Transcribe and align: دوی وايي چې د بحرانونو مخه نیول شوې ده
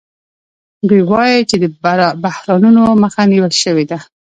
دوی 0.87 1.01
وايي 1.09 1.39
چې 1.49 1.55
د 1.61 1.65
بحرانونو 2.23 2.83
مخه 3.03 3.21
نیول 3.31 3.53
شوې 3.63 3.85
ده 3.91 3.99